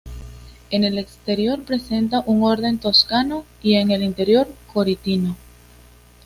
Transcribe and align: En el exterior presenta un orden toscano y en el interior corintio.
En 0.71 0.83
el 0.83 0.97
exterior 0.97 1.61
presenta 1.63 2.23
un 2.25 2.41
orden 2.41 2.79
toscano 2.79 3.45
y 3.61 3.75
en 3.75 3.91
el 3.91 4.01
interior 4.01 4.47
corintio. 4.73 5.35